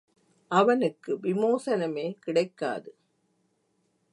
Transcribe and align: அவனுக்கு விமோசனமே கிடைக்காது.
அவனுக்கு 0.51 1.11
விமோசனமே 1.17 2.15
கிடைக்காது. 2.19 2.89